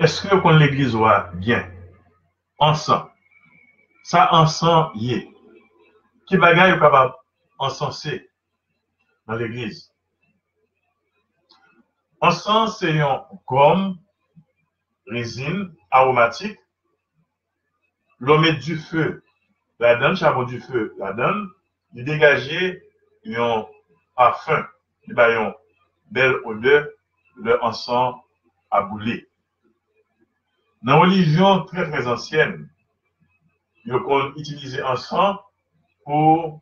[0.00, 1.66] eske kon l'Eglise wa bien?
[2.58, 3.06] Ansan.
[4.04, 5.20] Sa ansan ye.
[6.28, 7.16] Ki bagay ou kapab
[7.60, 8.16] ansanse
[9.28, 9.90] nan l'Eglise?
[12.24, 13.94] Ansan se yon gom,
[15.12, 16.58] rezine, aromatik,
[18.20, 19.22] lome du fe,
[19.80, 21.46] la dan, chabon du fe, la dan,
[21.92, 22.80] di degaje
[23.24, 23.64] yon
[24.16, 24.64] parfum,
[25.08, 25.54] di bayon
[26.12, 26.84] bel ode,
[27.40, 28.20] le ansan
[30.80, 30.86] aboule.
[30.86, 32.70] Nan olijyon tre trez ansyen,
[33.84, 35.36] yo kon itilize ansan
[36.04, 36.60] pou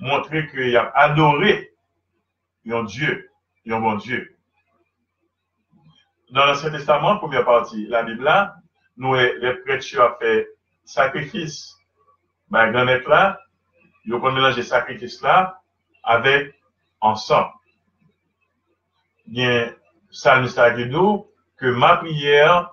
[0.00, 1.68] montre ke yon adore
[2.64, 3.18] yon Diyo,
[3.64, 4.24] yon bon Diyo.
[6.32, 8.54] Nan l'Ancien Testament, poumya parti, la Bibla,
[8.96, 10.46] nou e le pretchou a fe
[10.88, 11.76] sakrifis.
[12.48, 13.36] Ba yon et la,
[14.08, 15.58] yo kon menanje sakrifis la,
[16.08, 16.54] avek
[17.04, 17.50] ansan.
[19.28, 19.76] Yen
[20.08, 21.26] salmista gedou,
[21.60, 22.72] ke ma priyer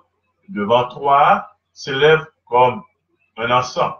[0.54, 2.82] devan toa, se lev kom
[3.38, 3.94] un ansan.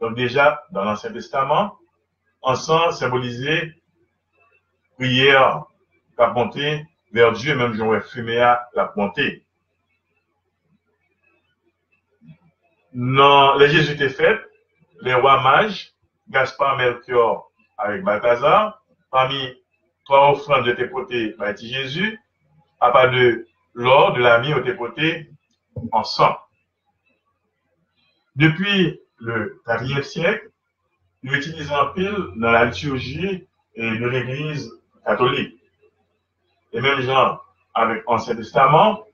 [0.00, 1.74] Don deja, dan l'Ancien Testament,
[2.46, 3.58] ansan symbolize
[4.96, 5.60] priyer
[6.16, 6.80] pa ponte
[7.12, 9.26] ver Dieu, joun wè fume a la ponte.
[12.92, 14.44] Nan le Jésus te fèt,
[15.04, 15.86] le wè maj,
[16.30, 17.50] Gaspar Melchior
[17.82, 18.78] avèk Balthazar,
[19.10, 19.40] pami
[20.06, 22.16] toa ofran de te pote ba eti Jésus,
[22.80, 24.76] apa de lor de la mi o te
[25.74, 26.36] pote ansan.
[28.36, 30.46] Depi le 4e sièk,
[31.22, 34.70] nou etilizan pil nan la liturgie de l'Eglise
[35.04, 35.56] katolik.
[36.72, 39.04] Et même genre avec l'Ancien Testament,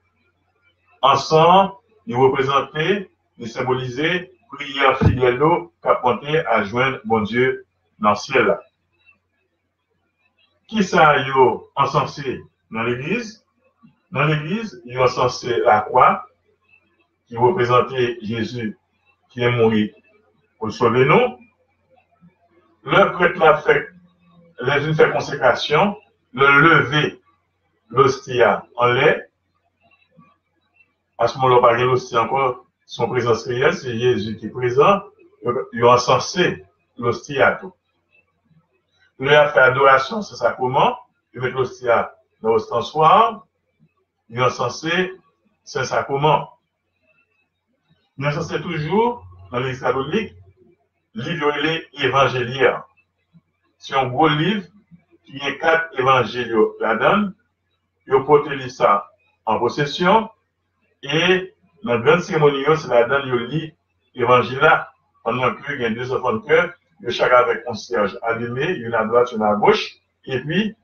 [1.03, 1.73] ensemble,
[2.07, 5.41] ils représentaient, ils symbolisaient prière fidèle
[5.83, 7.67] qu'a pointé à joindre mon Dieu
[7.99, 8.59] dans le ciel.
[10.69, 13.45] Qui ça y a encensé dans l'église?
[14.11, 16.27] Dans l'église, ils ont encensé la croix
[17.27, 18.79] qui représentait Jésus
[19.31, 19.73] qui est mort
[20.59, 21.39] pour sauver nous.
[22.85, 23.89] Le prêtre l'a fait,
[24.61, 25.97] les une fait consécration,
[26.33, 27.21] le lever
[27.91, 29.29] l'hostia en lait.
[31.19, 35.03] À ce moment-là, pas l'hostie encore son présence réelle, c'est Jésus qui est présent.
[35.73, 36.65] Il a encensé
[36.97, 37.73] l'hostia tout.
[39.19, 40.97] Il a fait adoration, c'est ça comment?
[41.35, 43.47] Il met l'hostia dans l'ostensoir.
[44.29, 45.13] Il a encensé,
[45.65, 46.56] c'est ça comment?
[48.19, 50.35] Il a encensé toujours, dans l'église catholique,
[51.15, 51.53] livre
[52.01, 52.85] évangéliaire.
[53.79, 54.65] C'est un gros livre
[55.25, 57.33] qui est quatre évangiles là-dedans
[58.27, 59.05] pote li sa
[59.47, 60.29] en possession,
[61.03, 61.55] et
[61.85, 63.75] nan grande cérémonie yo, se la dan yo li
[64.15, 64.91] évangila,
[65.25, 66.73] pendant que gen deux enfants de cœur,
[67.09, 70.75] chaka avec un cierge allumé, yon à droite, yon à gauche, et puis,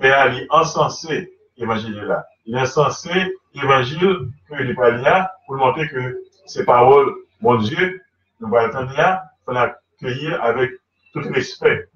[0.00, 2.26] a li encensé évangile là.
[2.44, 3.10] Il encensé
[3.54, 8.00] évangile que li pa li a, pour montrer que ces paroles, mon Dieu,
[8.40, 8.92] nous va attendre
[9.44, 10.72] faut l'accueillir avec
[11.12, 11.88] tout respect.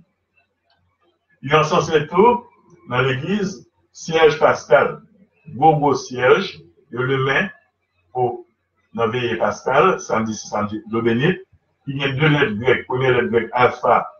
[1.42, 2.44] Il encensé tout
[2.88, 5.02] dans l'église, siège pascal,
[5.48, 6.60] gros siège,
[6.90, 7.50] yo le met
[8.12, 8.44] pour
[8.94, 11.38] veye pascal, samedi, samedi, do bénit,
[11.86, 14.10] il y a deux lettres grecques, première lettre grecque alpha,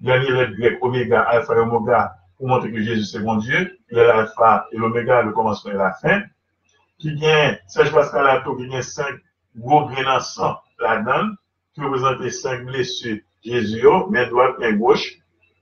[0.00, 3.96] dernière lettre grecque oméga, alpha et oméga, pour montrer que Jésus c'est bon Dieu, il
[3.96, 6.22] y a l'alpha et l'oméga, le commencement et la fin,
[6.98, 9.14] qui vient, siège pascal à tout, qui vient cinq
[9.56, 11.34] gros grains de sang là-dedans,
[11.74, 15.16] qui représente cinq blessures Jésus, main droite, main gauche,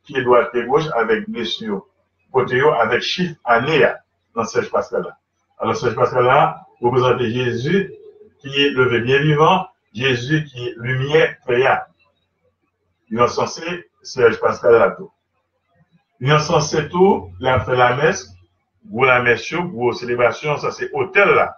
[0.05, 1.87] pied droit, pied gauche, avec blessure
[2.33, 3.87] côté avec chiffre année
[4.35, 5.17] dans Serge Pascal là.
[5.59, 7.93] Alors Serge Pascal là représente Jésus
[8.41, 11.89] qui est le bien vivant, Jésus qui est lumière créa.
[13.11, 15.11] Il est censé Serge Pascal là tout.
[16.21, 18.29] Il est censé tout, il a fait la messe,
[18.91, 21.57] pour la messe, pour célébration, ça c'est hôtel là.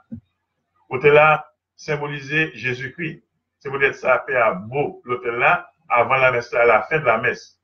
[0.89, 1.50] Hôtel là
[1.81, 3.23] symbolisé Jésus-Christ.
[3.59, 7.19] C'est peut-être ça à beau l'hôtel là avant la messe à la fin de la
[7.19, 7.59] messe.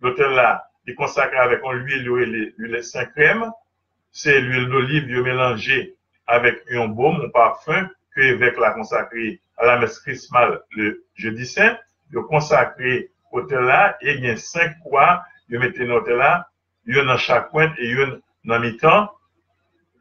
[0.00, 3.50] L'hôtel là il consacre avec une huile, l'huile saint crème,
[4.12, 5.94] c'est l'huile d'olive mélangée
[6.26, 11.46] avec un baume, un parfum, que l'évêque l'a consacré à la messe chrismale le jeudi
[11.46, 11.78] saint,
[12.12, 16.48] il consacré hôtel là, et il y a cinq croix, il mettait dans l'hôtel là,
[16.84, 19.10] il en a chaque pointe et une dans mi-temps,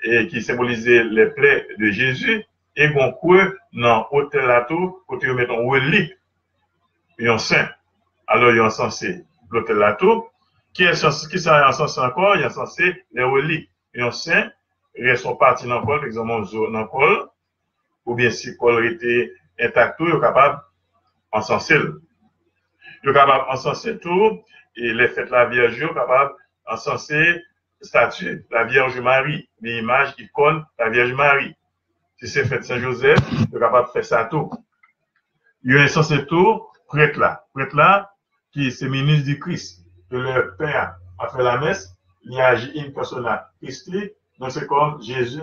[0.04, 2.44] et qui symbolisait les plaies de Jésus,
[2.76, 6.14] et bon quoi dans l'hôtel là tout, côté il met un relique,
[7.20, 7.70] y a un saint.
[8.28, 10.26] Alors il y a un censé l'hôtel là tout,
[10.74, 13.70] qui est censé, qui sont censé encore, il est censé les reliques.
[13.96, 14.50] Un saint,
[14.96, 17.30] ils sont partis dans col, par exemple, dans col,
[18.06, 20.60] ou bien si col était intact, ils sont capables
[21.32, 21.76] d'encenser.
[21.76, 24.42] Ils sont capables d'encenser tout,
[24.76, 26.34] et les fêtes de la Vierge, ils sont capables
[26.68, 27.42] d'encenser
[27.82, 31.56] statue, la Vierge Marie, l'image, icône, la Vierge Marie.
[32.24, 33.20] Si c'est fait Saint-Joseph,
[33.52, 34.50] vous capable de faire ça tout.
[35.66, 37.46] Il est censé tout, prêtre là.
[37.54, 38.14] Prêtre là,
[38.54, 41.94] qui est ministre du Christ, que le Père a fait la messe,
[42.24, 45.42] il a agi in persona Christi, donc c'est comme Jésus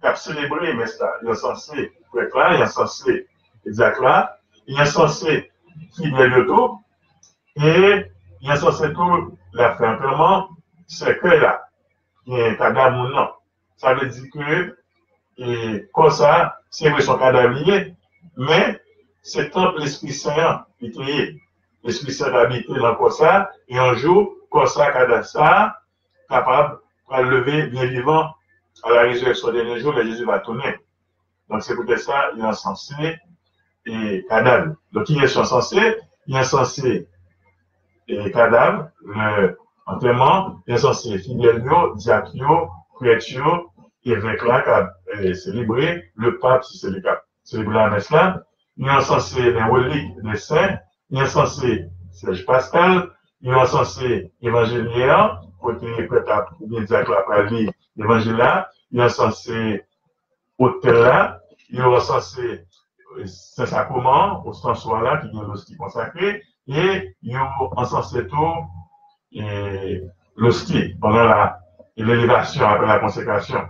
[0.00, 1.12] qui a célébré la messe là.
[1.22, 3.28] Il est censé, prêtre là, il est censé,
[3.66, 5.52] exact là, il est censé
[5.96, 6.80] fidèle de tout,
[7.56, 8.06] et
[8.40, 10.48] il est censé tout la faire implement,
[10.86, 11.68] c'est que là,
[12.24, 13.28] il y a un cadavre ou non.
[13.76, 14.78] Ça veut dire que,
[15.38, 17.58] et comme ça, c'est vrai son cadavre
[18.36, 18.80] mais
[19.22, 21.36] c'est tant l'Esprit Saint qui est
[21.84, 25.74] L'Esprit Saint habité dans quoi ça, et un jour, comme ça, cadavre
[26.28, 26.78] capable
[27.10, 28.34] de lever bien vivant
[28.82, 30.76] à la résurrection des jours, et Jésus va tourner.
[31.48, 33.16] Donc c'est peut-être ça, il est censé
[33.86, 34.74] et cadavre.
[34.92, 35.96] Donc il est censé,
[36.26, 37.06] il est censé
[38.08, 39.56] et cadavre, le
[39.86, 42.32] enterrement, il est censé fidèle, diacre,
[42.94, 43.24] prêtre,
[44.04, 44.90] évêque là,
[45.34, 48.42] célébré, le pape, si c'est le cas, célébré la messe là,
[48.76, 50.78] il est censé les reliques des saints,
[51.10, 53.10] il est censé Serge Pascal,
[53.40, 59.08] il est censé évangéliaire, côté prêtre à bien diacre par lui, l'évangile là, il est
[59.08, 59.84] censé
[60.58, 61.40] hôtel là,
[61.70, 62.64] il est censé
[63.24, 68.54] Saint-Sacrement, au sens là, qui vient l'hostie consacré, et il est censé tout,
[69.32, 70.02] et
[70.36, 71.50] l'hostie pendant
[71.96, 73.66] l'élévation après la consécration.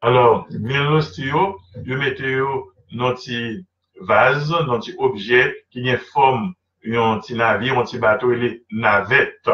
[0.00, 3.66] Alors, milos ti yo, yo mette yo nan ti
[4.06, 5.40] vaz, nan ti obje
[5.74, 6.52] ki nye form
[6.86, 9.50] yon ti navi, yon ti bato, yon ti navet.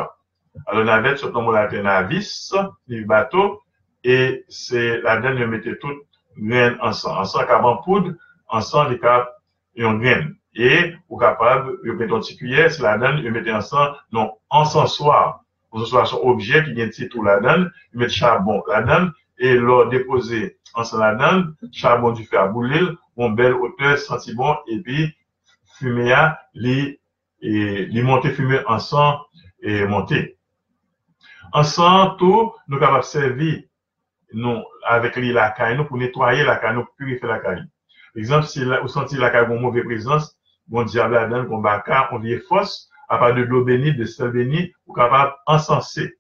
[0.69, 2.53] Alors, navet, sot nan moun ape navis,
[2.93, 3.63] yon bato,
[4.05, 6.05] e se la den yo mette tout
[6.37, 7.25] gren ansan.
[7.25, 8.13] Ansan kaban poud,
[8.53, 9.33] ansan li kap
[9.81, 10.35] yon gren.
[10.53, 14.37] E, ou kapab, yo mette yon ti kuyer, se la den yo mette ansan, non,
[14.53, 15.39] ansan soar.
[15.73, 19.15] Ansan soar son obje ki gen ti tou la den, yo mette chabon la den,
[19.39, 24.57] et l'eau déposé en là-dedans, charbon du fer à boulir, mon belle hauteur, senti bon,
[24.67, 25.15] et puis,
[25.79, 27.01] fumée à, les,
[27.41, 29.21] et les monter fumée ensemble
[29.61, 30.37] et monter.
[31.53, 33.63] Ensemble, tout, nous capables servir,
[34.33, 37.65] nous, avec les la caille, nous, pour nettoyer la caille, nous, purifier la caille.
[38.15, 40.37] Par exemple, si vous sentez la caille, une mauvaise présence,
[40.67, 44.31] bon diable là-dedans, bon baka, on vient fausse, à part de l'eau bénie, de sel
[44.31, 46.15] béni, ou capable encenser.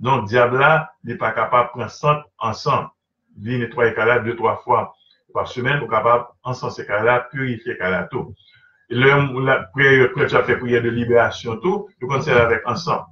[0.00, 0.64] Donc, diable
[1.04, 2.88] n'est pas capable de prendre sang ensemble.
[3.42, 4.94] Il nettoyer là deux, trois fois
[5.32, 8.34] par semaine, ou capable encenser là, purifier là tout.
[8.88, 13.04] Le, la prière, tu as fait prière de libération tout, tu conseilles avec ensemble.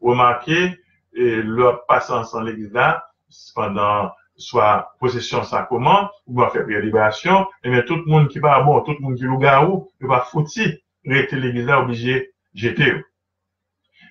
[0.00, 0.78] Remarquez,
[1.14, 3.06] et le passe ensemble l'église là,
[3.54, 8.28] pendant soit possession sacrement, ou va faire prière de libération, et bien tout le monde
[8.28, 10.76] qui va bon, tout le monde qui est garou, il va foutir,
[11.06, 13.04] rester l'église là obligé jeter.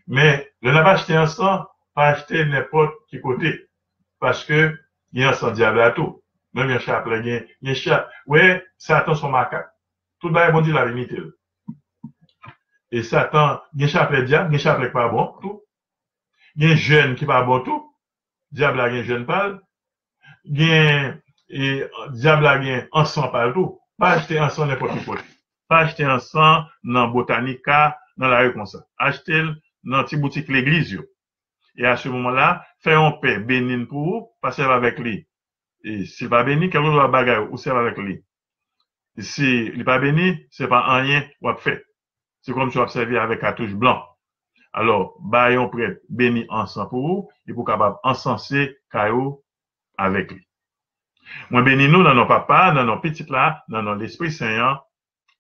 [0.08, 1.28] Mais le n'a pas acheté un
[1.94, 3.70] pas acheter n'importe qui côté.
[4.20, 4.78] Parce que,
[5.12, 6.24] il y a un diable à tout.
[6.54, 8.12] Même un chapelet, il y a, un chapelet.
[8.26, 9.70] Ouais, Satan son macaque.
[10.20, 11.18] Tout monde bon dit la vérité.
[12.92, 15.64] Et Satan, il y a un chapelet diable, il y a un pas bon, tout.
[16.56, 17.96] Il y a un jeune qui pas bon, tout.
[18.52, 19.60] Diable a un jeune pâle.
[20.46, 22.60] Diable a
[22.94, 23.80] un sang pâle, tout.
[23.98, 25.24] Pas acheter sang n'importe qui côté.
[25.68, 28.86] Pas acheter sang dans botanica, dans la rue comme ça.
[28.98, 29.44] Achetez
[29.84, 31.00] dans petite boutique l'église.
[31.76, 35.28] Et à ce moment-là, faites un paix béni pour vous, passez avec lui.
[35.84, 38.24] Et s'il pas béni, quelque chose bagaille ou c'est avec lui.
[39.18, 41.86] Et si il pas béni, c'est pas rien ou fait.
[42.42, 44.04] C'est comme si vous observez avec touche blanc.
[44.74, 49.44] Alors, baillons prêtre béni ensemble pour vous, et pour capable encenser caillou
[49.98, 50.48] avec lui.
[51.52, 54.80] Moi béni nous dans nos papas, dans nos petites là, dans nos l'Esprit Saint.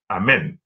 [0.10, 0.58] Amen.